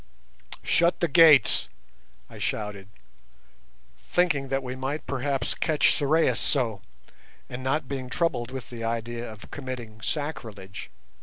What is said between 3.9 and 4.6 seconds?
thinking